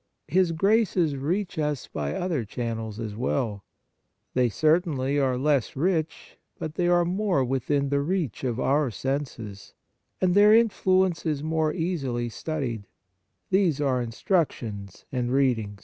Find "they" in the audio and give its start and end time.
4.33-4.49, 6.73-6.87